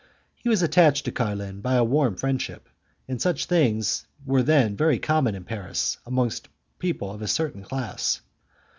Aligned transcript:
He 0.33 0.49
was 0.49 0.63
attached 0.63 1.05
to 1.05 1.11
Carlin 1.11 1.61
by 1.61 1.75
a 1.75 1.83
warm 1.83 2.15
friendship, 2.15 2.67
and 3.07 3.21
such 3.21 3.45
things 3.45 4.07
were 4.25 4.41
then 4.41 4.75
very 4.75 4.97
common 4.97 5.35
in 5.35 5.43
Paris 5.43 5.99
amongst 6.07 6.49
people 6.79 7.11
of 7.11 7.21
a 7.21 7.27
certain 7.27 7.61
class. 7.61 8.19